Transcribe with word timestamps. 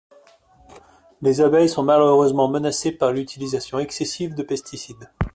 Les 1.21 1.41
abeilles 1.41 1.69
sont 1.69 1.83
malheureusement 1.83 2.47
menacées 2.47 2.91
par 2.91 3.11
l’utilisation 3.11 3.77
excessive 3.77 4.33
de 4.33 4.41
pesticides. 4.41 5.11